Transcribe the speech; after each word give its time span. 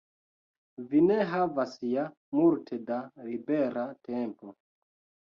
Vi 0.91 1.01
ne 1.09 1.17
havas 1.33 1.75
ja 1.89 2.05
multe 2.37 2.79
da 2.87 2.97
libera 3.27 3.83
tempo. 4.09 4.55